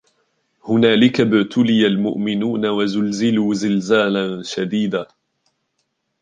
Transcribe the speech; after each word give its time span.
هنالك 0.63 1.21
ابتلي 1.21 1.87
المؤمنون 1.87 2.65
وزلزلوا 2.65 3.53
زلزالا 3.53 4.43
شديدا 4.43 5.05